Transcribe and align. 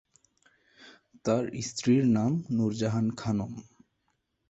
তার 1.25 1.43
স্ত্রীর 1.67 2.03
নাম 2.17 2.31
নূরজাহান 2.51 3.07
খানম। 3.17 3.51